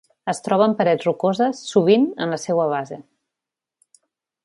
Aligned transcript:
Es 0.31 0.39
troba 0.45 0.67
en 0.69 0.71
parets 0.79 1.05
rocoses, 1.09 1.61
sovint 1.73 2.07
en 2.25 2.35
la 2.35 2.43
seua 2.49 2.69
base. 2.75 3.01